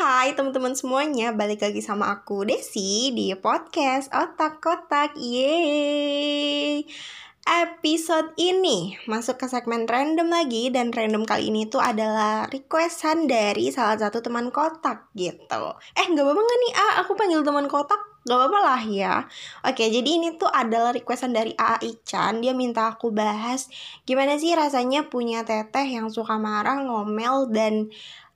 [0.00, 5.12] hai teman-teman semuanya Balik lagi sama aku Desi di podcast Otak Kotak.
[5.12, 6.88] Yeay.
[7.44, 13.68] Episode ini masuk ke segmen random lagi Dan random kali ini tuh adalah requestan dari
[13.68, 15.76] salah satu teman kotak gitu.
[15.92, 18.00] Eh gak apa-apa gak nih ah aku panggil teman kotak.
[18.24, 19.28] Gak apa-apa lah ya.
[19.68, 22.40] Oke jadi ini tuh adalah requestan dari A Ican.
[22.40, 23.68] Dia minta aku bahas
[24.08, 27.92] Gimana sih rasanya punya teteh yang suka marah, ngomel, dan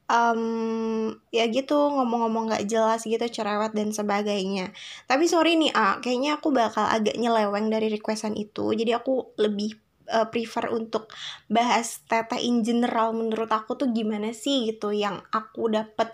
[0.08, 4.72] um, ya gitu ngomong-ngomong gak jelas gitu cerewet dan sebagainya.
[5.08, 8.72] Tapi sorry nih ah kayaknya aku bakal agak nyeleweng dari requestan itu.
[8.72, 9.76] Jadi aku lebih
[10.10, 11.08] uh, prefer untuk
[11.48, 16.12] bahas teteh in general menurut aku tuh gimana sih gitu yang aku dapat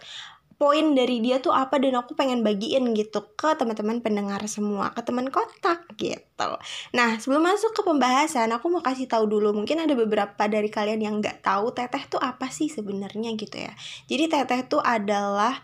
[0.60, 5.00] poin dari dia tuh apa dan aku pengen bagiin gitu ke teman-teman pendengar semua ke
[5.00, 6.50] teman kotak gitu.
[6.92, 11.00] Nah sebelum masuk ke pembahasan aku mau kasih tahu dulu mungkin ada beberapa dari kalian
[11.00, 13.72] yang nggak tahu teteh tuh apa sih sebenarnya gitu ya.
[14.04, 15.56] Jadi teteh tuh adalah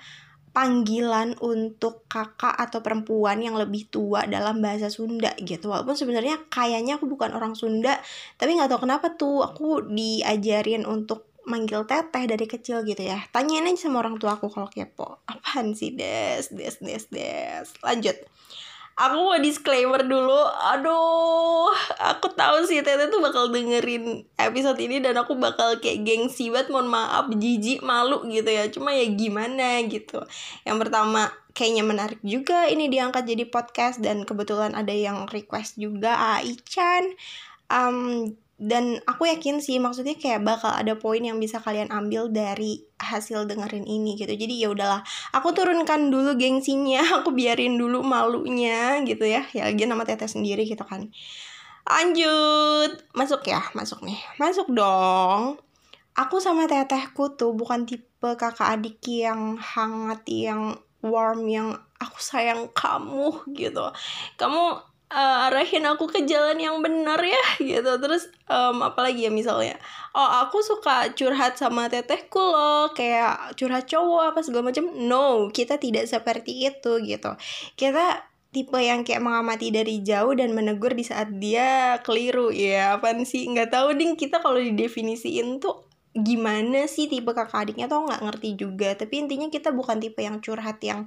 [0.56, 5.68] panggilan untuk kakak atau perempuan yang lebih tua dalam bahasa Sunda gitu.
[5.68, 8.01] Walaupun sebenarnya kayaknya aku bukan orang Sunda
[8.40, 13.23] tapi nggak tahu kenapa tuh aku diajarin untuk manggil teteh dari kecil gitu ya.
[13.30, 15.23] Tanyain aja sama orang tua aku kalau kepo.
[15.30, 16.51] Apaan sih des?
[16.51, 17.66] Des des des.
[17.80, 18.19] Lanjut.
[18.97, 20.41] Aku mau disclaimer dulu.
[20.74, 21.71] Aduh
[22.02, 26.74] aku tahu sih teteh tuh bakal dengerin episode ini dan aku bakal kayak gengsi banget.
[26.74, 28.67] Mohon maaf jijik malu gitu ya.
[28.69, 30.19] Cuma ya gimana gitu.
[30.67, 36.37] Yang pertama kayaknya menarik juga ini diangkat jadi podcast dan kebetulan ada yang request juga
[36.37, 37.17] Aichan
[37.71, 42.88] um, dan aku yakin sih maksudnya kayak bakal ada poin yang bisa kalian ambil dari
[42.96, 44.32] hasil dengerin ini gitu.
[44.32, 45.04] Jadi ya udahlah
[45.37, 49.45] aku turunkan dulu gengsinya aku biarin dulu malunya gitu ya.
[49.52, 51.12] Ya lagi nama teteh sendiri gitu kan.
[51.84, 54.16] Lanjut masuk ya masuk nih.
[54.40, 55.60] Masuk dong.
[56.16, 62.73] Aku sama tetehku tuh bukan tipe kakak adik yang hangat yang warm yang aku sayang
[62.73, 63.84] kamu gitu.
[64.41, 67.93] Kamu uh, arahin aku ke jalan yang benar ya gitu.
[67.99, 69.78] Terus um, apalagi ya misalnya
[70.17, 74.91] oh aku suka curhat sama tetehku loh kayak curhat cowok apa segala macam.
[74.97, 77.33] No kita tidak seperti itu gitu.
[77.78, 82.49] Kita tipe yang kayak mengamati dari jauh dan menegur di saat dia keliru.
[82.49, 83.44] Ya apa sih?
[83.53, 84.17] Nggak tahu ding.
[84.17, 85.84] Kita kalau didefinisiin tuh
[86.17, 87.84] gimana sih tipe kakak adiknya?
[87.84, 88.97] Tuh nggak ngerti juga.
[88.97, 91.05] Tapi intinya kita bukan tipe yang curhat yang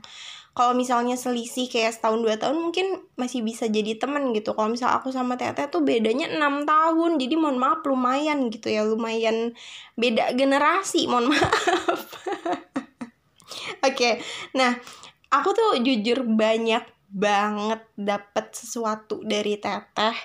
[0.57, 4.51] kalau misalnya selisih kayak setahun dua tahun mungkin masih bisa jadi temen gitu.
[4.57, 7.21] Kalau misal aku sama teteh tuh bedanya enam tahun.
[7.21, 8.83] Jadi mohon maaf lumayan gitu ya.
[8.83, 9.55] Lumayan
[9.95, 12.01] beda generasi mohon maaf.
[13.79, 14.13] Oke okay.
[14.51, 14.75] nah
[15.31, 20.17] aku tuh jujur banyak banget dapet sesuatu dari teteh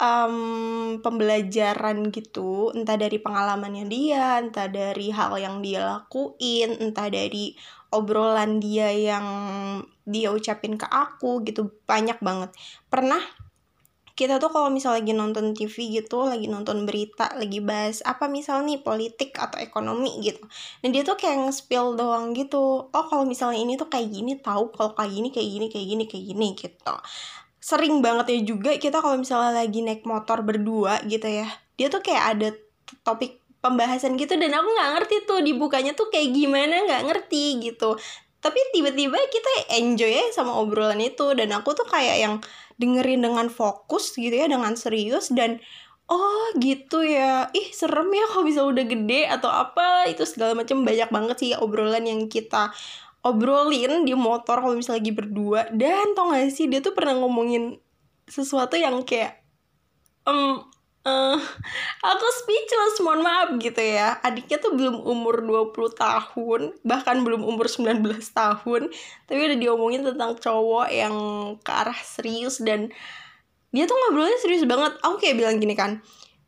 [0.00, 2.72] um, pembelajaran gitu.
[2.74, 7.54] Entah dari pengalamannya dia entah dari hal yang dia lakuin entah dari
[7.90, 9.26] obrolan dia yang
[10.06, 12.50] dia ucapin ke aku gitu banyak banget
[12.86, 13.20] pernah
[14.20, 18.60] kita tuh kalau misalnya lagi nonton TV gitu, lagi nonton berita, lagi bahas apa misal
[18.68, 20.44] nih politik atau ekonomi gitu.
[20.84, 22.92] Dan dia tuh kayak nge-spill doang gitu.
[22.92, 26.04] Oh, kalau misalnya ini tuh kayak gini tahu, kalau kayak gini kayak gini kayak gini
[26.04, 26.94] kayak gini gitu.
[27.64, 31.48] Sering banget ya juga kita kalau misalnya lagi naik motor berdua gitu ya.
[31.80, 32.48] Dia tuh kayak ada
[33.00, 37.96] topik pembahasan gitu dan aku nggak ngerti tuh dibukanya tuh kayak gimana nggak ngerti gitu.
[38.40, 42.34] Tapi tiba-tiba kita enjoy ya sama obrolan itu dan aku tuh kayak yang
[42.80, 45.60] dengerin dengan fokus gitu ya dengan serius dan
[46.08, 47.52] oh gitu ya.
[47.52, 50.08] Ih serem ya kalau bisa udah gede atau apa?
[50.08, 52.72] Itu segala macam banyak banget sih obrolan yang kita
[53.20, 55.68] obrolin di motor kalau misalnya lagi berdua.
[55.76, 57.76] Dan tau gak sih dia tuh pernah ngomongin
[58.24, 59.44] sesuatu yang kayak
[60.24, 60.64] um,
[62.00, 64.16] aku speechless mohon maaf gitu ya.
[64.24, 68.00] Adiknya tuh belum umur 20 tahun bahkan belum umur 19
[68.32, 68.82] tahun.
[69.28, 71.14] Tapi udah diomongin tentang cowok yang
[71.60, 72.88] ke arah serius dan
[73.70, 74.96] dia tuh ngobrolnya serius banget.
[75.04, 76.00] Aku kayak bilang gini kan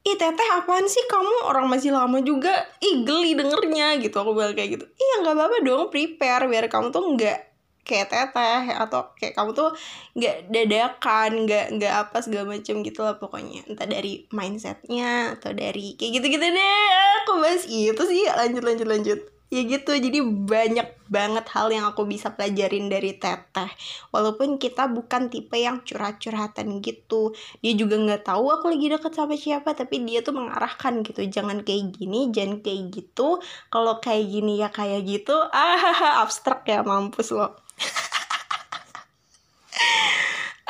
[0.03, 1.07] Ih teteh apaan sih?
[1.07, 2.51] Kamu orang masih lama juga.
[2.83, 4.19] Ih geli dengernya gitu.
[4.19, 4.85] Aku bilang kayak gitu.
[4.99, 6.51] Iya gak apa-apa dong prepare.
[6.51, 7.52] Biar kamu tuh nggak
[7.83, 9.71] kayak teteh atau kayak kamu tuh
[10.15, 13.67] nggak dadakan nggak nggak apa segala macam gitu lah pokoknya.
[13.67, 16.87] Entah dari mindsetnya atau dari kayak gitu gitu deh
[17.23, 18.23] aku bahas itu sih.
[18.31, 19.21] Lanjut lanjut lanjut.
[19.53, 19.93] Ya gitu.
[19.93, 23.69] Jadi banyak banget hal yang aku bisa pelajarin dari teteh.
[24.09, 27.37] Walaupun kita bukan tipe yang curhat-curhatan gitu.
[27.61, 31.21] Dia juga nggak tahu aku lagi deket sama siapa tapi dia tuh mengarahkan gitu.
[31.29, 33.45] Jangan kayak gini jangan kayak gitu.
[33.69, 37.63] Kalau kayak gini ya kayak gitu ah abstrak ya mampus loh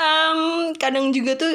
[0.03, 0.41] um,
[0.77, 1.55] kadang juga tuh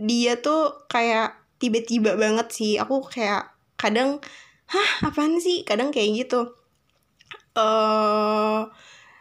[0.00, 2.72] dia tuh kayak tiba-tiba banget sih.
[2.80, 4.22] Aku kayak kadang
[4.70, 5.66] hah apaan sih?
[5.66, 6.54] Kadang kayak gitu.
[7.58, 8.60] Eh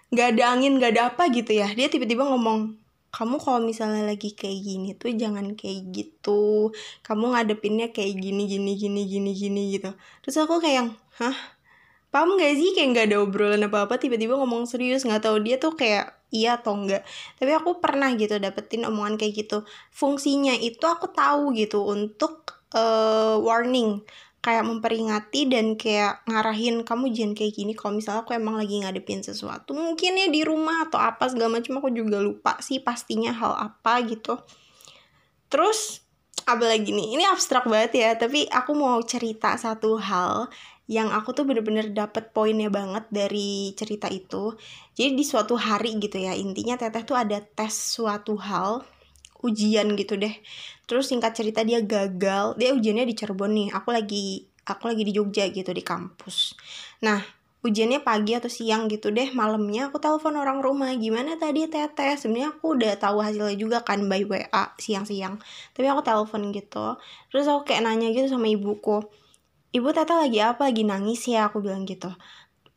[0.09, 1.67] nggak ada angin nggak ada apa gitu ya.
[1.73, 2.79] Dia tiba-tiba ngomong
[3.09, 6.71] kamu kalau misalnya lagi kayak gini tuh jangan kayak gitu.
[7.01, 9.91] Kamu ngadepinnya kayak gini gini gini gini gini gitu.
[10.21, 11.58] Terus aku kayak hah
[12.09, 12.73] paham gak sih?
[12.73, 16.61] Kayak nggak ada obrolan apa apa tiba-tiba ngomong serius nggak tahu dia tuh kayak iya
[16.61, 17.01] atau enggak
[17.41, 19.65] tapi aku pernah gitu dapetin omongan kayak gitu.
[19.93, 24.01] Fungsinya itu aku tahu gitu untuk uh, warning.
[24.39, 29.19] Kayak memperingati dan kayak ngarahin kamu jangan kayak gini kalau misalnya aku emang lagi ngadepin
[29.19, 29.75] sesuatu.
[29.75, 33.99] Mungkin ya di rumah atau apa segala macam aku juga lupa sih pastinya hal apa
[34.07, 34.39] gitu.
[35.51, 36.07] Terus
[36.55, 40.49] apa lagi nih ini abstrak banget ya tapi aku mau cerita satu hal
[40.89, 44.57] yang aku tuh bener-bener dapet poinnya banget dari cerita itu.
[44.97, 48.81] Jadi di suatu hari gitu ya intinya teteh tuh ada tes suatu hal
[49.45, 50.33] ujian gitu deh.
[50.89, 52.57] Terus singkat cerita dia gagal.
[52.57, 56.57] Dia ujiannya di Cirebon nih aku lagi aku lagi di Jogja gitu di kampus.
[57.05, 57.21] Nah
[57.59, 62.55] ujiannya pagi atau siang gitu deh malamnya aku telepon orang rumah gimana tadi teteh sebenarnya
[62.55, 65.35] aku udah tahu hasilnya juga kan by WA siang-siang
[65.75, 66.95] tapi aku telepon gitu.
[67.31, 69.03] Terus aku kayak nanya gitu sama ibuku
[69.73, 70.69] ibu teteh lagi apa?
[70.69, 71.49] Lagi nangis ya?
[71.49, 72.09] Aku bilang gitu.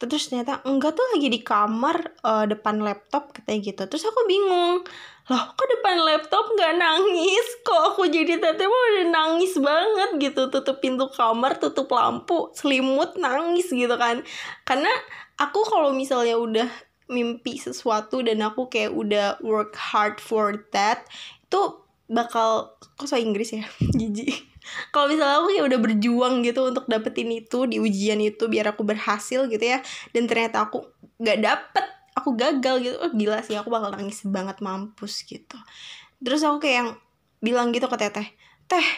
[0.02, 3.82] Terus ternyata enggak tuh lagi di kamar uh, depan laptop katanya gitu.
[3.86, 4.82] Terus aku bingung
[5.30, 7.46] loh kok depan laptop nggak nangis?
[7.62, 10.50] Kok aku jadi teteh mau udah nangis banget gitu.
[10.50, 14.26] Tutup pintu kamar tutup lampu selimut nangis gitu kan.
[14.66, 14.90] Karena
[15.38, 16.68] aku kalau misalnya udah
[17.12, 21.04] mimpi sesuatu dan aku kayak udah work hard for that
[21.44, 21.60] itu
[22.08, 23.64] bakal kok so Inggris ya?
[23.98, 24.48] Jijik.
[24.94, 28.86] Kalau misalnya aku kayak udah berjuang gitu untuk dapetin itu di ujian itu biar aku
[28.86, 29.82] berhasil gitu ya
[30.14, 30.86] dan ternyata aku
[31.18, 31.86] nggak dapet
[32.16, 32.96] aku gagal gitu.
[33.00, 35.56] Oh gila sih aku bakal nangis banget mampus gitu.
[36.22, 36.90] Terus aku kayak yang
[37.42, 38.28] bilang gitu ke teteh
[38.70, 38.88] teh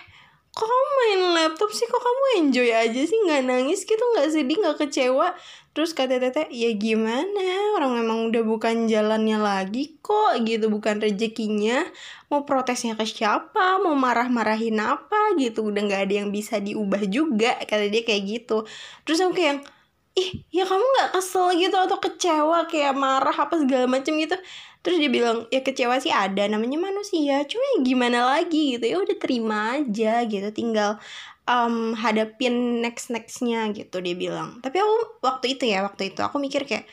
[0.54, 1.82] kok kamu main laptop sih?
[1.90, 3.18] Kok kamu enjoy aja sih?
[3.26, 5.34] Nggak nangis gitu nggak sedih nggak kecewa?
[5.74, 7.74] Terus kata teteh ya gimana?
[7.74, 10.70] Orang memang udah bukan jalannya lagi kok gitu.
[10.70, 11.82] Bukan rezekinya.
[12.30, 13.82] Mau protesnya ke siapa?
[13.82, 15.34] Mau marah-marahin apa?
[15.34, 15.66] Gitu.
[15.66, 18.62] Udah nggak ada yang bisa diubah juga kata dia kayak gitu.
[19.02, 19.66] Terus aku kayak
[20.14, 24.36] ih ya kamu nggak kesel gitu atau kecewa kayak marah apa segala macem gitu.
[24.84, 27.42] Terus dia bilang ya kecewa sih ada namanya manusia.
[27.50, 31.00] Cuma ya gimana lagi gitu ya udah terima aja gitu tinggal
[31.48, 34.60] um, hadapin next nextnya gitu dia bilang.
[34.64, 34.94] Tapi aku
[35.24, 36.86] waktu itu ya waktu itu aku mikir kayak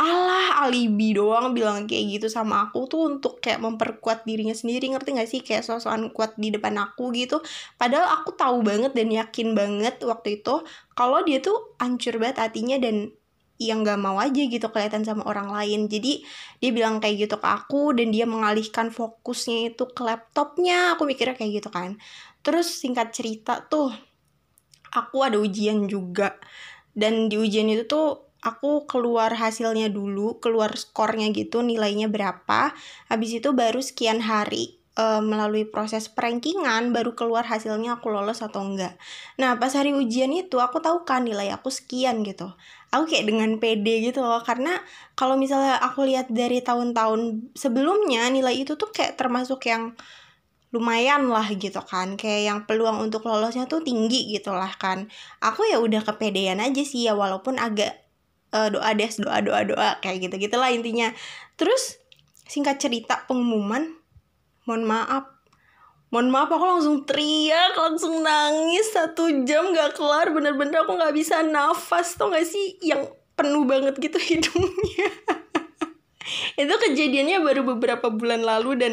[0.00, 5.12] alah alibi doang bilang kayak gitu sama aku tuh untuk kayak memperkuat dirinya sendiri ngerti
[5.12, 5.40] gak sih?
[5.44, 7.44] Kayak sosokan kuat di depan aku gitu.
[7.76, 10.64] Padahal aku tahu banget dan yakin banget waktu itu
[10.96, 13.12] kalau dia tuh hancur banget hatinya dan
[13.60, 15.84] yang gak mau aja gitu kelihatan sama orang lain.
[15.84, 16.24] Jadi
[16.64, 20.96] dia bilang kayak gitu ke aku dan dia mengalihkan fokusnya itu ke laptopnya.
[20.96, 22.00] Aku mikirnya kayak gitu kan.
[22.40, 23.92] Terus singkat cerita tuh
[24.96, 26.40] aku ada ujian juga.
[26.96, 32.72] Dan di ujian itu tuh aku keluar hasilnya dulu, keluar skornya gitu, nilainya berapa.
[33.08, 38.64] Habis itu baru sekian hari e, melalui proses perankingan baru keluar hasilnya aku lolos atau
[38.64, 38.96] enggak.
[39.40, 42.52] Nah, pas hari ujian itu aku tahu kan nilai aku sekian gitu.
[42.90, 44.82] Aku kayak dengan pede gitu loh karena
[45.14, 49.94] kalau misalnya aku lihat dari tahun-tahun sebelumnya nilai itu tuh kayak termasuk yang
[50.70, 55.10] lumayan lah gitu kan kayak yang peluang untuk lolosnya tuh tinggi gitu lah kan
[55.42, 58.09] aku ya udah kepedean aja sih ya walaupun agak
[58.54, 61.10] uh, doa des doa doa doa kayak gitu gitulah intinya.
[61.58, 61.98] Terus
[62.46, 63.94] singkat cerita pengumuman
[64.66, 65.26] mohon maaf.
[66.10, 71.46] Mohon maaf aku langsung teriak langsung nangis satu jam gak kelar bener-bener aku nggak bisa
[71.46, 72.82] nafas tau gak sih?
[72.82, 75.10] Yang penuh banget gitu hidungnya.
[76.58, 78.92] Itu kejadiannya baru beberapa bulan lalu dan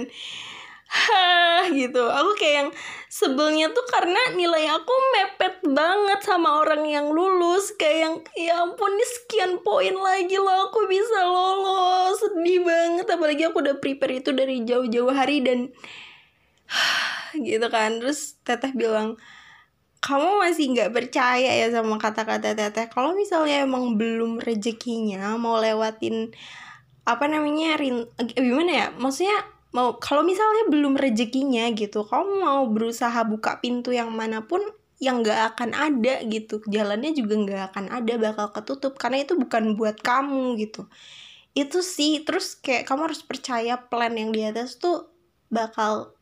[0.88, 2.04] hah gitu.
[2.08, 2.70] Aku kayak yang
[3.12, 7.76] sebelnya tuh karena nilai aku mepet banget sama orang yang lulus.
[7.76, 12.24] Kayak yang ya ampun ini sekian poin lagi loh aku bisa lolos.
[12.24, 15.72] Sedih banget apalagi aku udah prepare itu dari jauh-jauh hari dan
[17.48, 18.00] gitu kan.
[18.00, 19.20] Terus teteh bilang
[19.98, 22.88] kamu masih nggak percaya ya sama kata-kata teteh?
[22.88, 26.32] Kalau misalnya emang belum rezekinya mau lewatin
[27.08, 28.88] apa namanya rin gimana ya?
[28.96, 34.66] Maksudnya mau kalau misalnya belum rezekinya gitu kamu mau berusaha buka pintu yang mana pun
[34.98, 36.66] yang gak akan ada gitu.
[36.66, 40.90] Jalannya juga gak akan ada bakal ketutup karena itu bukan buat kamu gitu.
[41.54, 45.14] Itu sih terus kayak kamu harus percaya plan yang di atas tuh
[45.54, 46.18] bakal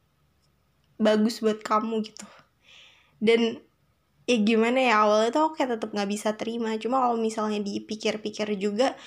[1.00, 2.28] bagus buat kamu gitu.
[3.24, 3.64] Dan
[4.28, 6.76] ya gimana ya awalnya tuh aku kayak tetap nggak bisa terima.
[6.76, 9.00] Cuma kalau misalnya dipikir-pikir juga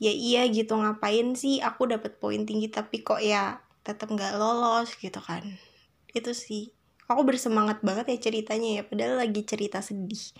[0.00, 1.60] ya iya gitu ngapain sih?
[1.60, 5.44] Aku dapat poin tinggi tapi kok ya tetap nggak lolos gitu kan.
[6.12, 6.72] Itu sih.
[7.10, 10.30] Aku bersemangat banget ya ceritanya ya padahal lagi cerita sedih.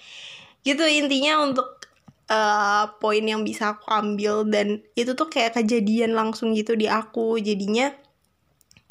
[0.62, 1.82] Gitu intinya untuk
[2.30, 7.42] uh, poin yang bisa aku ambil dan itu tuh kayak kejadian langsung gitu di aku.
[7.42, 7.90] Jadinya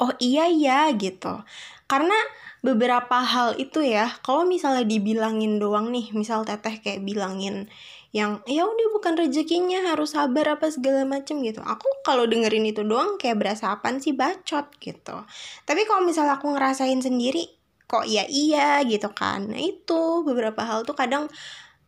[0.02, 1.40] oh iya ya gitu.
[1.88, 2.16] Karena
[2.60, 7.72] beberapa hal itu ya kalau misalnya dibilangin doang nih misal teteh kayak bilangin
[8.10, 11.62] yang ya udah bukan rezekinya harus sabar apa segala macem gitu.
[11.62, 14.10] Aku kalau dengerin itu doang kayak berasa apaan sih?
[14.10, 15.22] Bacot gitu.
[15.62, 17.46] Tapi kalau misalnya aku ngerasain sendiri
[17.86, 19.54] kok ya iya gitu kan.
[19.54, 21.30] Nah itu beberapa hal tuh kadang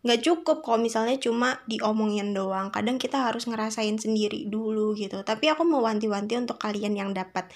[0.02, 2.71] nggak cukup kalau misalnya cuma diomongin doang.
[2.71, 5.26] Kadang kita harus ngerasain sendiri dulu gitu.
[5.26, 7.50] Tapi aku mau wanti-wanti untuk kalian yang dapat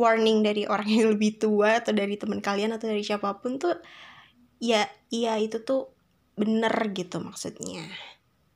[0.00, 3.76] warning dari orang yang lebih tua atau dari teman kalian atau dari siapa pun tuh
[4.56, 5.95] ya iya itu tuh
[6.36, 7.88] bener gitu maksudnya.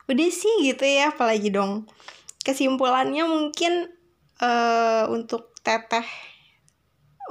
[0.07, 1.89] Udah sih gitu ya apalagi dong.
[2.45, 3.89] Kesimpulannya mungkin
[4.41, 6.05] uh, untuk teteh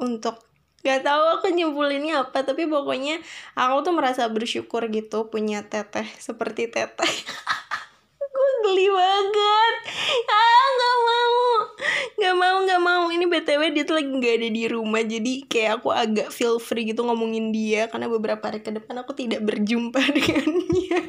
[0.02, 3.20] untuk Gak tahu aku nyimpulinnya apa tapi pokoknya
[3.52, 7.14] aku tuh merasa bersyukur gitu punya teteh seperti teteh.
[8.36, 9.76] Gue geli banget.
[10.32, 10.59] Ah
[12.20, 13.04] nggak mau nggak mau.
[13.08, 16.92] Ini btw dia tuh lagi nggak ada di rumah jadi kayak aku agak feel free
[16.92, 21.00] gitu ngomongin dia karena beberapa hari ke depan aku tidak berjumpa dengannya.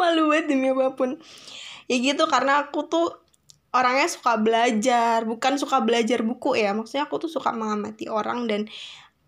[0.00, 1.20] Malu banget demi apa pun.
[1.86, 3.20] Ya gitu karena aku tuh
[3.68, 6.72] orangnya suka belajar bukan suka belajar buku ya.
[6.72, 8.64] Maksudnya aku tuh suka mengamati orang dan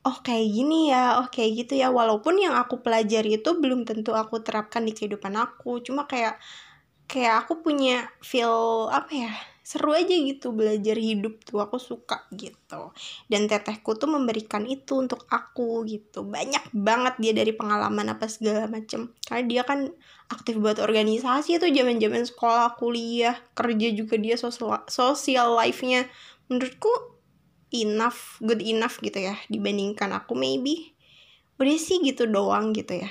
[0.00, 1.92] oh kayak gini ya oh kayak gitu ya.
[1.92, 5.84] Walaupun yang aku pelajari itu belum tentu aku terapkan di kehidupan aku.
[5.84, 6.40] Cuma kayak
[7.10, 9.32] kayak aku punya feel apa ya
[9.70, 12.90] seru aja gitu belajar hidup tuh aku suka gitu.
[13.30, 16.26] Dan tetehku tuh memberikan itu untuk aku gitu.
[16.26, 19.14] Banyak banget dia dari pengalaman apa segala macem.
[19.22, 19.86] Karena dia kan
[20.26, 26.10] aktif buat organisasi tuh zaman zaman sekolah kuliah kerja juga dia sosial social life-nya.
[26.50, 26.90] Menurutku
[27.70, 30.98] enough good enough gitu ya dibandingkan aku maybe.
[31.62, 33.10] Udah sih gitu doang gitu ya.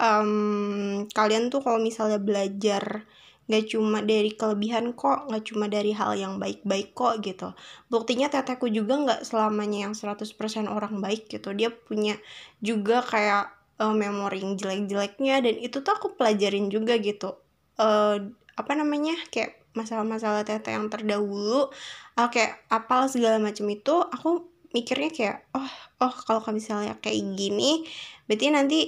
[0.00, 3.04] Um, kalian tuh kalau misalnya belajar
[3.46, 7.54] Gak cuma dari kelebihan kok, gak cuma dari hal yang baik-baik kok gitu.
[7.86, 10.26] Buktinya tetehku juga gak selamanya yang 100%
[10.66, 11.54] orang baik gitu.
[11.54, 12.18] Dia punya
[12.58, 17.38] juga kayak uh, memori yang jelek-jeleknya dan itu tuh aku pelajarin juga gitu.
[17.78, 21.68] Uh, apa namanya kayak masalah-masalah teteh yang terdahulu
[22.16, 27.84] uh, kayak apal segala macam itu aku mikirnya kayak oh oh kalau misalnya kayak gini
[28.24, 28.80] berarti nanti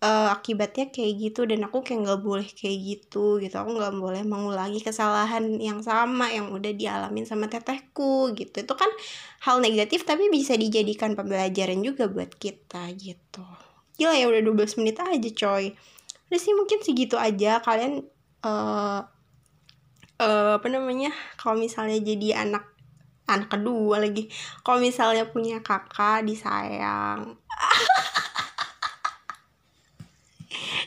[0.00, 3.54] uh, akibatnya kayak gitu dan aku kayak nggak boleh kayak gitu gitu.
[3.60, 8.64] Aku nggak boleh mengulangi kesalahan yang sama yang udah dialamin sama tetehku gitu.
[8.64, 8.88] Itu kan
[9.44, 13.44] hal negatif tapi bisa dijadikan pembelajaran juga buat kita gitu.
[14.00, 15.76] Gila ya udah 12 menit aja coy.
[16.32, 17.60] Udah sih mungkin segitu aja.
[17.60, 18.04] Kalian
[18.44, 19.04] uh,
[20.20, 22.68] uh, apa namanya kalau misalnya jadi anak
[23.30, 24.26] anak kedua lagi
[24.66, 27.38] kalau misalnya punya kakak disayang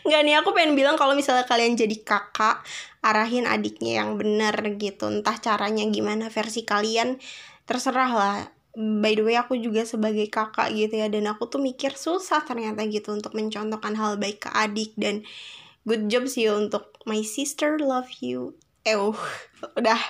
[0.03, 2.63] Nggak nih aku pengen bilang kalau misalnya kalian jadi kakak
[2.99, 5.07] arahin adiknya yang bener gitu.
[5.07, 7.19] Entah caranya gimana versi kalian
[7.63, 8.37] terserah lah.
[8.73, 12.83] By the way aku juga sebagai kakak gitu ya dan aku tuh mikir susah ternyata
[12.89, 14.91] gitu untuk mencontohkan hal baik ke adik.
[14.99, 15.23] Dan
[15.87, 18.57] good job sih untuk my sister love you.
[18.83, 18.97] Eh
[19.79, 20.01] udah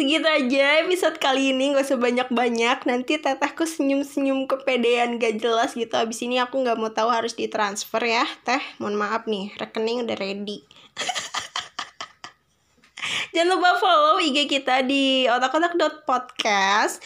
[0.00, 2.88] segitu aja episode kali ini gak usah banyak-banyak.
[2.88, 5.92] Nanti tetehku senyum-senyum kepedean gak jelas gitu.
[5.92, 8.24] Abis ini aku gak mau tahu harus ditransfer ya.
[8.40, 10.64] Teh mohon maaf nih rekening udah ready.
[13.36, 17.04] Jangan lupa follow IG kita di otak-otak.podcast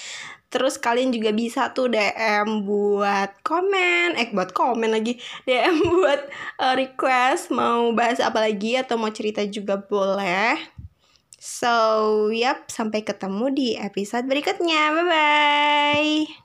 [0.54, 6.30] Terus kalian juga bisa tuh DM buat komen, eh buat komen lagi, DM buat
[6.62, 10.54] uh, request mau bahas apa lagi atau mau cerita juga boleh.
[11.44, 14.96] So, yap, sampai ketemu di episode berikutnya.
[14.96, 16.40] Bye-bye.